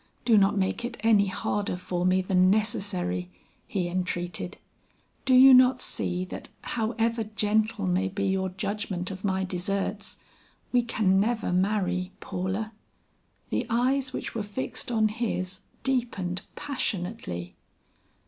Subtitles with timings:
[0.25, 3.29] "Do not make it any harder for me than necessary,"
[3.67, 4.57] he entreated,
[5.25, 10.17] "Do you not see that however gentle may be your judgment of my deserts,
[10.71, 12.73] we can never marry, Paula?"
[13.51, 17.55] The eyes which were fixed on his, deepened passionately.